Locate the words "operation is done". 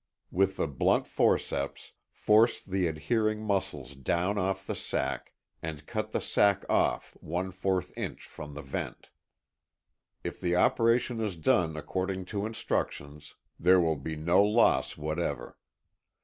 10.55-11.77